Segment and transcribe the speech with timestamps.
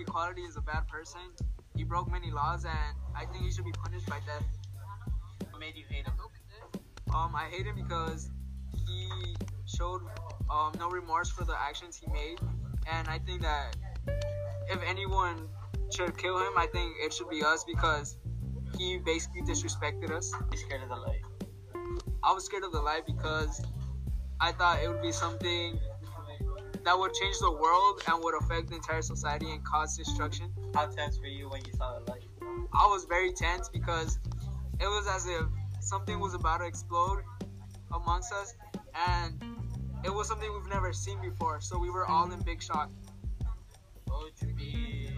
[0.00, 1.20] equality is a bad person.
[1.76, 4.44] He broke many laws, and I think he should be punished by death.
[5.50, 6.14] What made you hate him?
[7.14, 8.30] Um, I hate him because
[8.86, 9.36] he
[9.66, 10.02] showed
[10.50, 12.38] um, no remorse for the actions he made,
[12.90, 13.76] and I think that
[14.68, 15.48] if anyone
[15.94, 18.16] should kill him, I think it should be us because
[18.78, 20.32] he basically disrespected us.
[20.52, 21.20] You scared of the light?
[22.22, 23.60] I was scared of the light because
[24.40, 25.80] I thought it would be something
[26.84, 30.52] that would change the world and would affect the entire society and cause destruction.
[30.74, 32.24] How tense were you when you saw the light?
[32.72, 34.18] I was very tense because
[34.80, 35.46] it was as if
[35.80, 37.22] something was about to explode
[37.92, 38.54] amongst us
[39.08, 39.42] and
[40.04, 41.60] it was something we've never seen before.
[41.60, 42.90] So we were all in big shock.
[44.06, 45.10] What would you be,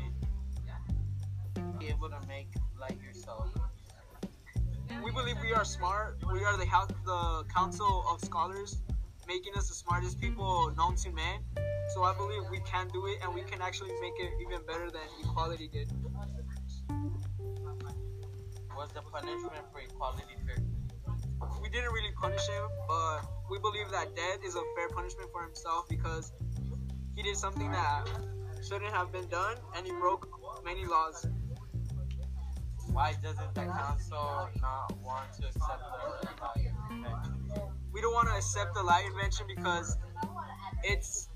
[1.79, 2.49] be able to make
[2.81, 3.49] light yourself?
[5.05, 6.19] We believe we are smart.
[6.33, 8.83] We are the house, the council of scholars,
[9.27, 11.41] making us the smartest people known to man.
[11.95, 14.91] So I believe we can do it, and we can actually make it even better
[14.91, 15.93] than equality did.
[18.77, 20.57] Was the punishment for equality fair?
[21.61, 23.21] We didn't really punish him, but
[23.51, 26.33] we believe that death is a fair punishment for himself because
[27.15, 28.09] he did something that
[28.67, 30.29] shouldn't have been done, and he broke
[30.65, 31.27] many laws.
[32.91, 35.83] Why doesn't the council not want to accept
[36.55, 36.72] the
[38.13, 39.97] want to accept the light invention because
[40.85, 41.29] it's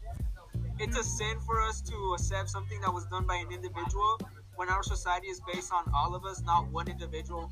[0.79, 4.21] it's a sin for us to accept something that was done by an individual
[4.57, 7.51] when our society is based on all of us, not one individual.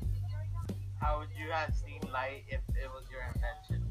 [1.01, 3.83] How would you have seen light if it was your invention?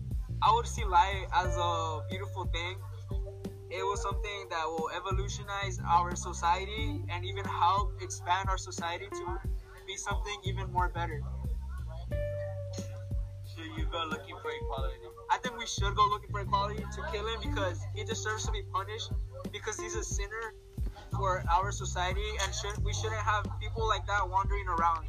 [0.42, 2.77] I would see light as a beautiful thing.
[3.70, 9.38] It was something that will evolutionize our society and even help expand our society to
[9.86, 11.22] be something even more better.
[13.95, 14.95] Should you go looking for equality?
[15.31, 18.51] I think we should go looking for equality to kill him because he deserves to
[18.51, 19.12] be punished
[19.53, 20.55] because he's a sinner
[21.17, 25.07] for our society and should we shouldn't have people like that wandering around.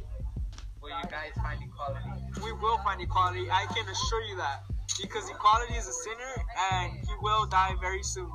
[0.80, 2.10] Will you guys find equality?
[2.44, 3.50] We will find equality.
[3.50, 4.62] I can assure you that
[5.02, 8.30] because equality is a sinner and he will die very soon.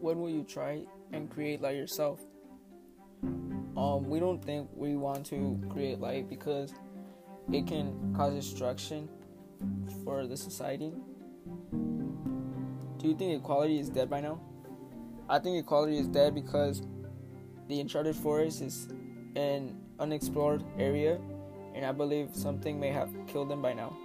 [0.00, 2.20] when will you try and create light yourself?
[3.22, 6.74] Um, we don't think we want to create light because
[7.52, 9.08] it can cause destruction
[10.04, 10.92] for the society.
[11.72, 14.40] Do you think equality is dead by now?
[15.28, 16.82] I think equality is dead because
[17.68, 18.88] the uncharted forest is
[19.36, 21.18] an unexplored area,
[21.74, 23.96] and I believe something may have killed them by now.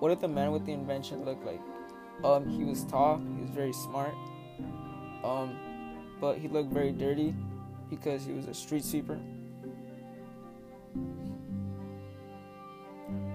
[0.00, 1.60] What did the man with the invention look like?
[2.24, 4.14] Um, he was tall, he was very smart,
[5.24, 5.56] um,
[6.20, 7.34] but he looked very dirty
[7.88, 9.18] because he was a street sweeper.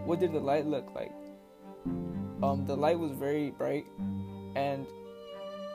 [0.05, 1.11] What did the light look like?
[2.41, 3.85] Um, the light was very bright,
[4.55, 4.85] and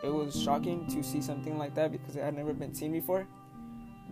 [0.02, 3.26] it was shocking to see something like that because it had never been seen before.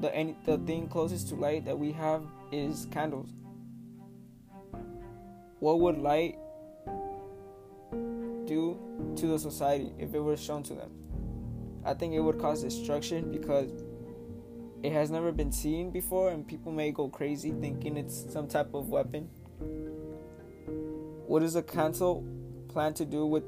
[0.00, 3.30] The any, the thing closest to light that we have is candles.
[5.60, 6.36] What would light
[8.46, 8.78] do
[9.16, 10.90] to the society if it were shown to them.
[11.84, 13.70] I think it would cause destruction because
[14.82, 18.74] it has never been seen before and people may go crazy thinking it's some type
[18.74, 19.28] of weapon.
[21.26, 22.24] What does the council
[22.68, 23.44] plan to do with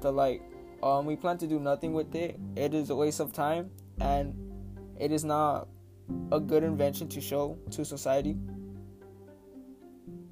[0.00, 0.42] the light?
[0.82, 2.38] Um, we plan to do nothing with it.
[2.56, 3.70] It is a waste of time
[4.00, 4.34] and
[4.98, 5.68] it is not
[6.32, 8.36] a good invention to show to society.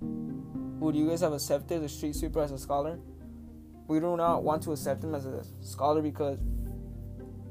[0.00, 2.98] Would you guys have accepted the street sweeper as a scholar?
[3.88, 6.38] we do not want to accept him as a scholar because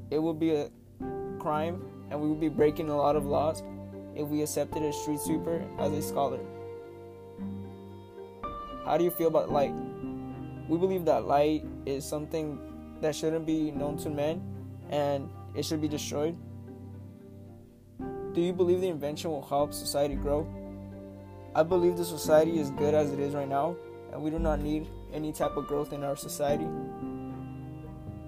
[0.09, 0.69] it would be a
[1.39, 3.63] crime and we would be breaking a lot of laws
[4.15, 6.39] if we accepted a street sweeper as a scholar.
[8.85, 9.73] How do you feel about light?
[10.69, 12.59] We believe that light is something
[13.01, 14.41] that shouldn't be known to men
[14.89, 16.35] and it should be destroyed.
[18.33, 20.47] Do you believe the invention will help society grow?
[21.55, 23.75] I believe the society is good as it is right now
[24.13, 26.67] and we do not need any type of growth in our society?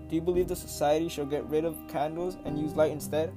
[0.09, 3.31] Do you believe the society should get rid of candles and use light instead?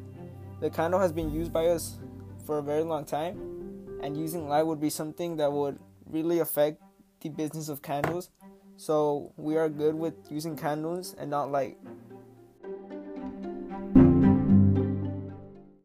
[0.60, 1.98] The candle has been used by us
[2.46, 6.80] for a very long time, and using light would be something that would really affect
[7.20, 8.30] the business of candles.
[8.76, 11.76] So we are good with using candles and not light.